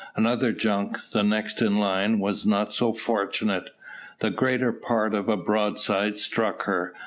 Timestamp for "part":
4.73-5.13